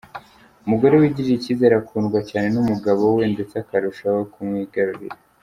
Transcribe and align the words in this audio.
Umugore 0.65 0.93
wigirira 0.95 1.35
icyizere 1.39 1.73
akundwa 1.81 2.19
cyane 2.29 2.47
n’umugabo 2.51 3.03
we 3.17 3.23
ndetse 3.33 3.53
akarushaho 3.63 4.19
kumwigarurira. 4.33 5.17